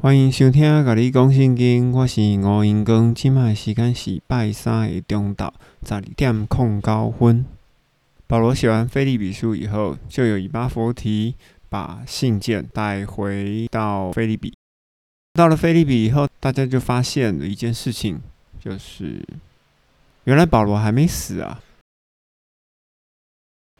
[0.00, 5.50] 欢迎收听《甲你讲圣经》，我是吴英光，即卖时间是拜三的中昼
[5.84, 7.44] 十二点控九分。
[8.28, 11.34] 保罗写完《菲利比书》以后，就有以巴弗提
[11.68, 14.54] 把信件带回到菲利比。
[15.32, 18.20] 到了菲利比以后，大家就发现了一件事情，
[18.60, 19.20] 就是
[20.24, 21.60] 原来保罗还没死啊！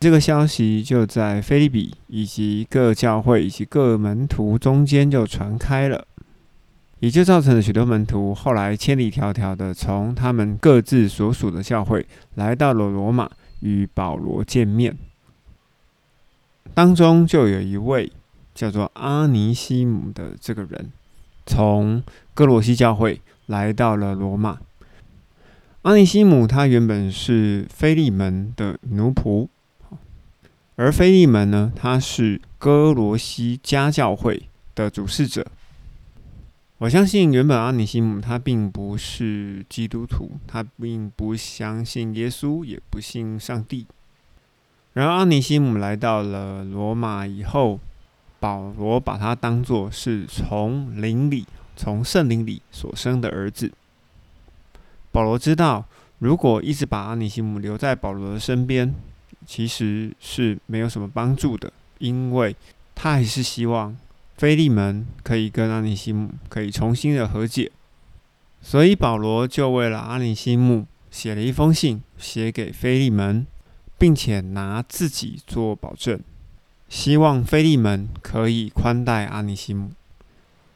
[0.00, 6.06] 这个消息就在菲利比以及各教会以及各门徒中间就传开了，
[7.00, 12.06] 也就造成了许多门徒后来千里迢迢的从他们各自所属的教会
[12.36, 14.96] 来到了罗马与保罗见面。
[16.74, 18.12] 当中就有一位
[18.54, 20.92] 叫做阿尼西姆的这个人，
[21.44, 22.00] 从
[22.34, 24.60] 哥罗西教会来到了罗马。
[25.82, 29.48] 阿尼西姆他原本是菲利门的奴仆。
[30.80, 35.44] 而菲利门呢，他是哥罗西家教会的主事者。
[36.78, 43.86] 我相信原本阿尼西姆他并不是基督徒，他并不相信耶稣，也不信上帝。
[44.92, 47.80] 然而阿尼西姆来到了罗马以后，
[48.38, 53.72] 保罗把他当作是从灵里、从圣灵里所生的儿子。
[55.10, 55.86] 保罗知道，
[56.20, 58.94] 如果一直把阿尼西姆留在保罗的身边，
[59.48, 62.54] 其实是没有什么帮助的，因为
[62.94, 63.96] 他还是希望
[64.36, 67.72] 菲利门可以跟阿尼西姆可以重新的和解，
[68.60, 73.46] 所以保罗就为了阿尼西姆写了一封信，写给菲利门，
[73.96, 76.20] 并且拿自己做保证，
[76.90, 79.92] 希望菲利门可以宽待阿尼西姆，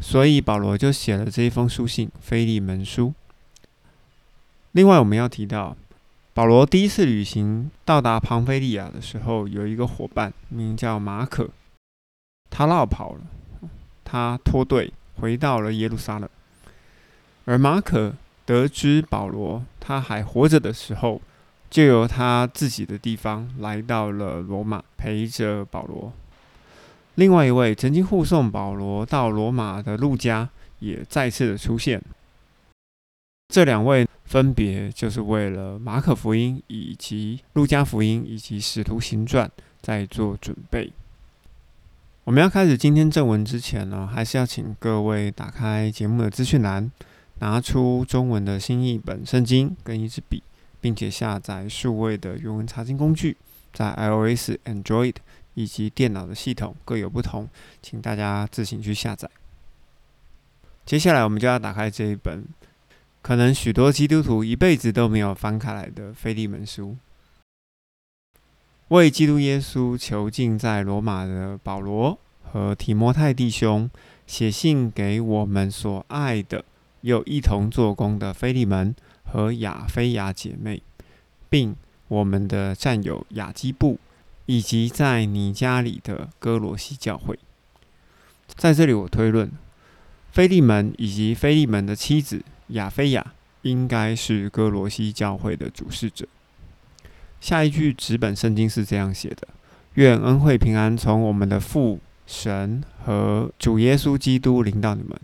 [0.00, 3.08] 所以保罗就写了这一封书信《菲利门书》。
[4.72, 5.76] 另外，我们要提到。
[6.34, 11.48] 保罗第一次旅行到达庞菲利亚的时候，有一个伙伴名叫马可，
[12.50, 13.20] 他落跑了，
[14.02, 16.28] 他脱队回到了耶路撒冷。
[17.44, 21.22] 而马可得知保罗他还活着的时候，
[21.70, 26.12] 就由他自己的地方来到了罗马，陪着保罗。
[27.14, 30.48] 另外一位曾经护送保罗到罗马的路加
[30.80, 32.02] 也再次的出现。
[33.48, 34.06] 这两位。
[34.24, 39.48] 分别就是为了马可福音以及路加福音以及使徒行传
[39.80, 40.90] 在做准备。
[42.24, 46.90] 我们要开始今天正文之前呢，还是要请各位打开节目的资讯栏，
[47.40, 50.42] 拿出中文的新译本圣经跟一支笔，
[50.80, 53.36] 并且下载数位的原文查经工具，
[53.72, 55.14] 在 iOS、Android
[55.52, 57.48] 以及电脑的系统各有不同，
[57.82, 59.30] 请大家自行去下载。
[60.86, 62.44] 接下来我们就要打开这一本。
[63.24, 66.90] 可能许多基督徒一辈子都没有翻开来的《腓利门书》，
[68.88, 73.90] 为基督耶稣囚禁在罗马的保罗和提摩太弟兄
[74.26, 76.66] 写信给我们所爱的
[77.00, 80.82] 又一同做工的腓利门和亚非亚姐妹，
[81.48, 81.74] 并
[82.08, 83.98] 我们的战友亚基布，
[84.44, 87.38] 以及在你家里的哥罗西教会。
[88.48, 89.50] 在这里，我推论，
[90.30, 92.44] 腓利门以及腓利门的妻子。
[92.68, 96.26] 亚非亚应该是哥罗西教会的主事者。
[97.40, 99.46] 下一句纸本圣经是这样写的
[99.94, 105.18] ：“愿恩惠平安从我们的父神和主耶稣基督临到你们。”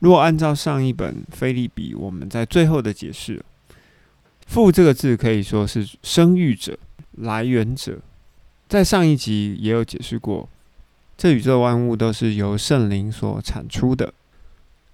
[0.00, 3.42] 若按照上一本菲利比，我们在最后的解释
[4.46, 6.78] ，“父”这个字可以说是生育者、
[7.12, 7.98] 来源者。
[8.68, 10.48] 在上一集也有解释过，
[11.16, 14.12] 这宇宙万物都是由圣灵所产出的。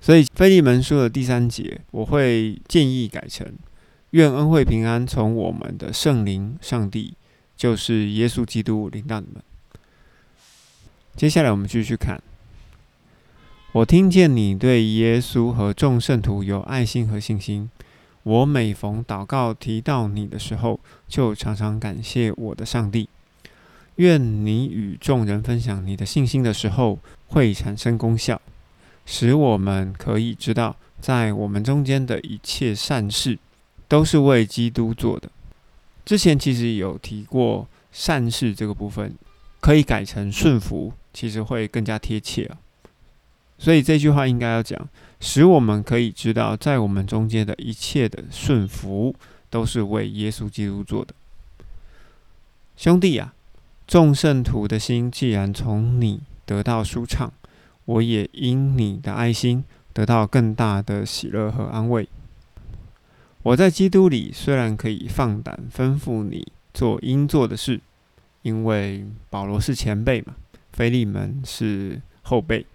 [0.00, 3.46] 所以，菲利门书的第三节，我会建议改成：
[4.10, 7.14] 愿恩惠平安从我们的圣灵上帝，
[7.56, 9.42] 就是耶稣基督领到你们。
[11.16, 12.22] 接下来，我们继续看。
[13.72, 17.68] 我听见你对耶稣和众圣徒有爱心和信心。
[18.22, 23.08] 我每逢祷告提到你的时候，就常常感谢我的上帝。
[23.96, 26.98] 愿你与众人分享你的信心的时候，
[27.28, 28.40] 会产生功效。
[29.06, 33.38] 使我们可以知道，在我们中间的一切善事，
[33.86, 35.30] 都是为基督做的。
[36.04, 39.14] 之前其实有提过善事这个部分，
[39.60, 42.58] 可以改成顺服，其实会更加贴切啊。
[43.58, 44.88] 所以这句话应该要讲，
[45.20, 49.14] 使我们可以知道，在我们中间的一切的顺服，
[49.48, 51.14] 都是为耶稣基督做的。
[52.76, 53.32] 兄弟啊，
[53.86, 57.32] 众圣徒的心既然从你得到舒畅。
[57.86, 62.06] 我也因你的爱心得到更大的喜乐和安慰。
[63.42, 67.80] 我在基督里虽然可以放胆吩咐你做应做的事，
[68.42, 70.34] 因为保罗是前辈嘛，
[70.72, 72.66] 菲利门是后辈。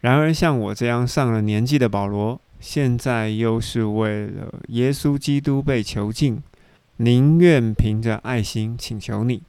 [0.00, 6.42] 然而，像我这样上了年纪的保罗，现在又是为了耶稣基督被囚禁，
[6.98, 9.42] 宁愿凭着爱心请求你，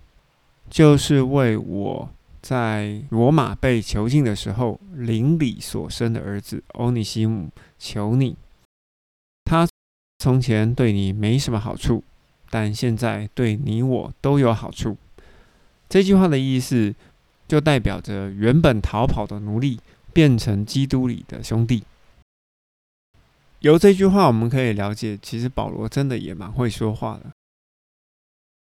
[0.70, 2.10] 就是为我
[2.46, 7.50] 在罗马被囚禁的时候邻里所生的儿子欧尼西姆
[7.80, 8.38] 求你。
[9.46, 9.68] 他
[10.20, 12.04] 从前对你没什么好处，
[12.52, 14.96] 但现在对你我都有好处。
[15.90, 16.94] 这句话的意思，
[17.48, 19.80] 就代表着原本逃跑的奴隶。
[20.16, 21.84] 变成基督里的兄弟。
[23.60, 27.32] 由这句话，我们可以了解，其实保罗真的也蛮会说话的。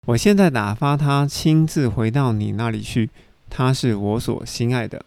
[0.08, 3.12] 我现在打发他亲自回到你那里去，
[3.50, 5.04] 他是我所心爱的。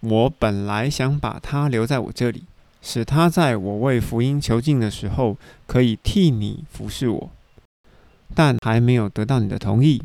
[0.00, 2.44] 我本来想把他留在我这里，
[2.80, 7.30] 使他在我为福音求进的时候，可以替你服侍我。
[8.34, 10.02] 但还没有得到你的同意，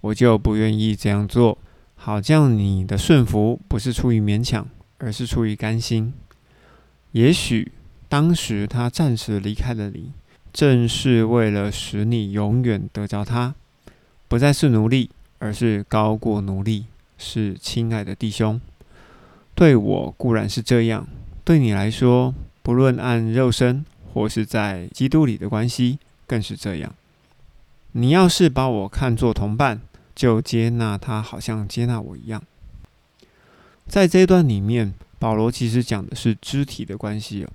[0.00, 1.58] 我就不愿意这样做，
[1.96, 4.66] 好叫你的顺服不是出于勉强。
[4.98, 6.14] 而是出于甘心。
[7.12, 7.72] 也许
[8.08, 10.12] 当时他暂时离开了你，
[10.50, 13.54] 正是为了使你永远得着他，
[14.28, 15.10] 不再是奴隶，
[15.40, 16.86] 而是高过奴隶，
[17.18, 18.60] 是亲爱的弟兄。
[19.54, 21.06] 对我固然是这样，
[21.44, 26.94] 对你来说，不论按肉身或是在基督里的关系，更是这样。
[27.92, 29.80] 你要是把我看作同伴，
[30.14, 32.42] 就接纳他，好像接纳我一样。
[33.86, 37.46] 在这一段里面，保罗其实讲的是肢体的关系，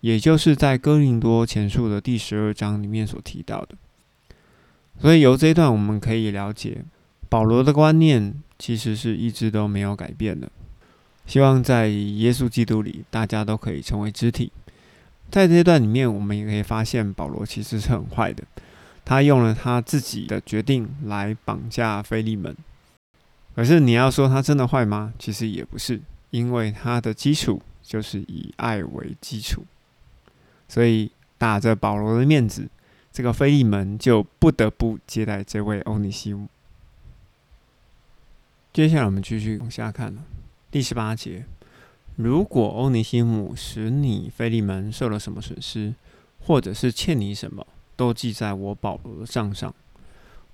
[0.00, 3.74] 也就是在哥林多前书的第十二章里面所提到的。
[5.00, 6.84] 所以由这一段我们可以了解，
[7.30, 10.50] 保罗的观念其实是一直都没有改变的。
[11.26, 14.52] 希望在耶稣基督里，大家都可以成为肢体。
[15.30, 18.42] 在这段里面，我们也可以发现，保罗其实是很坏的，
[19.04, 22.56] 他用了他自己的决定来绑架菲利门。
[23.54, 25.14] 可是你要说他真的坏吗？
[25.20, 26.00] 其实也不是，
[26.30, 29.62] 因为他的基础就是以爱为基础，
[30.68, 32.68] 所以打着保罗的面子，
[33.12, 36.48] 这个菲利门就不得不接待这位欧尼西姆。
[38.72, 40.22] 接下来我们继续往下看了，
[40.70, 41.44] 第十八节：
[42.14, 45.92] 如果欧尼西姆使你菲利门受了什么损失，
[46.38, 49.74] 或者是欠你什么，都记在我保罗的账上，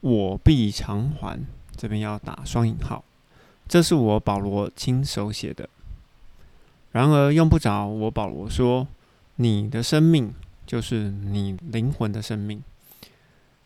[0.01, 1.39] 我必偿还。
[1.77, 3.05] 这边要打双引号，
[3.69, 5.69] 这是我保罗亲手写的。
[6.93, 8.89] 然而用不着我保罗说，
[9.35, 10.33] 你的生命
[10.65, 12.65] 就是你灵魂的生命，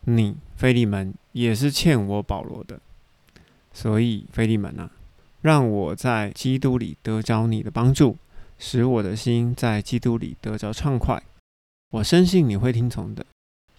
[0.01, 2.81] 你菲利门也是欠我保罗的。
[3.73, 4.89] 所以菲利门啊，
[5.41, 8.17] 让我在基督里得着你的帮助，
[8.57, 11.21] 使我的心在基督里得着畅快。
[11.91, 13.25] 我深信你会听从的，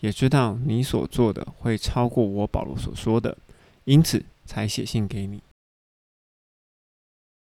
[0.00, 3.36] 也知道你所做的会超过我保罗所说的。
[3.84, 5.42] 因此才写信给你。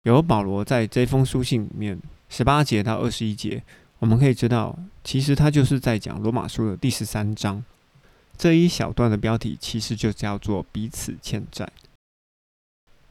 [0.03, 1.99] 有保罗在这封书信里面
[2.29, 3.61] 十八节到二十一节，
[3.99, 7.61] 我们可以知道，其实他就是在讲罗马书的第十三章
[8.37, 11.69] 这一小段的标题，其实就叫做彼此欠债。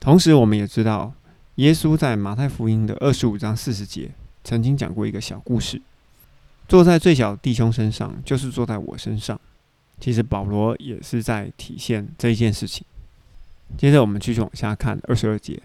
[0.01, 1.13] 同时，我们也知道，
[1.55, 4.09] 耶稣在马太福音的二十五章四十节
[4.43, 5.79] 曾经讲过一个小故事：
[6.67, 9.39] 坐在最小弟兄身上，就是坐在我身上。
[9.99, 12.83] 其实保罗也是在体现这一件事情。
[13.77, 15.61] 接着我们继续往下看二十二节，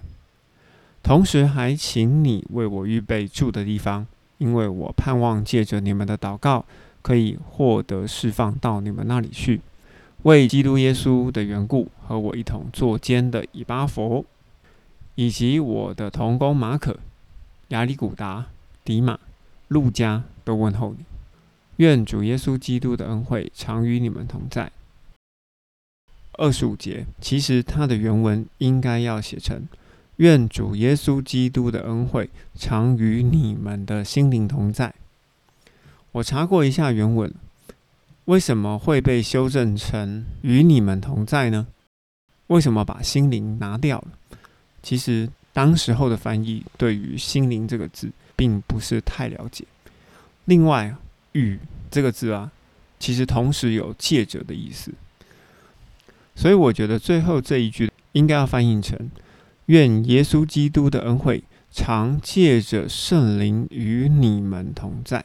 [1.02, 4.06] 同时还请你为我预备住的地方，
[4.36, 6.62] 因为我盼望借着你们的祷告，
[7.00, 9.62] 可以获得释放到你们那里去。
[10.22, 14.24] 为基督耶稣的缘故，和我一同作监的以巴佛，
[15.16, 16.98] 以及我的同工马可、
[17.68, 18.46] 亚里古达、
[18.84, 19.18] 迪马、
[19.68, 21.04] 路加都问候你。
[21.78, 24.72] 愿主耶稣基督的恩惠常与你们同在。
[26.38, 29.66] 二十五节，其实它的原文应该要写成
[30.16, 34.94] “愿主耶稣基督的恩惠常与你们的心灵同在”。
[36.12, 37.34] 我查过一下原文，
[38.26, 41.66] 为什么会被修正成“与你们同在”呢？
[42.48, 44.08] 为什么把心灵拿掉了？
[44.82, 49.64] 其实当时候的翻译对于“心灵”这个字并不是太了解。
[50.44, 50.94] 另外
[51.32, 51.58] ，“与”
[51.90, 52.50] 这个字啊，
[52.98, 54.92] 其实同时有借着的意思。
[56.34, 59.10] 所以我觉得最后这一句应该要翻译成
[59.66, 61.42] “愿耶稣基督的恩惠
[61.72, 65.24] 常借着圣灵与你们同在”。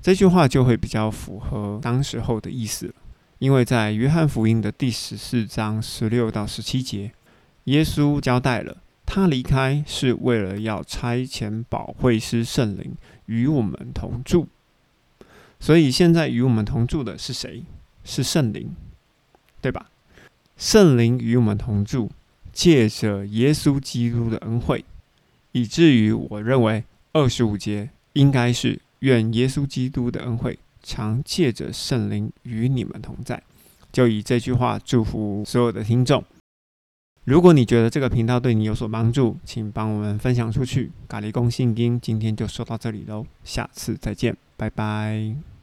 [0.00, 2.92] 这句话就会比较符合当时候的意思了。
[3.38, 7.12] 因为在约翰福音的第十四章十六到十七节，
[7.68, 12.94] 耶稣交代了他离开是为了要差遣保惠师圣灵
[13.26, 14.48] 与我们同住。
[15.60, 17.62] 所以现在与我们同住的是谁？
[18.04, 18.74] 是圣灵，
[19.60, 19.90] 对吧？
[20.56, 22.10] 圣灵与我们同住，
[22.52, 24.84] 借着耶稣基督的恩惠，
[25.52, 33.42] 以至于我认为二十五节应该是愿耶稣基督的恩惠常借着圣灵与你们同在。
[33.92, 36.24] 就以这句话祝福所有的听众。
[37.28, 40.90] 如果你觉得这个频道对你有所帮助，请帮我们分享出去。
[41.06, 45.57] 咖喱公信金今天就说到这里喽，下次再见，拜拜。